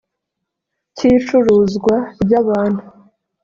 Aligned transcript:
cy 0.95 1.01
icuruzwa 1.13 1.95
ry 2.23 2.31
abantu 2.41 2.83